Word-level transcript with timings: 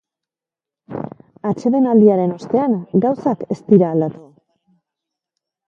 Atsedenaldiaren 1.49 2.33
ostean, 2.37 2.79
gauzak 3.05 3.47
ez 3.57 3.61
dira 3.71 3.93
aldatu. 3.93 4.27